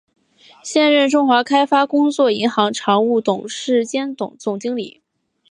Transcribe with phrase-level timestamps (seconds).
[0.63, 4.99] 现任中华开发工业银行常务董事兼总经理。